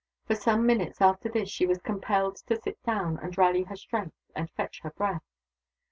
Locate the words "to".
2.47-2.59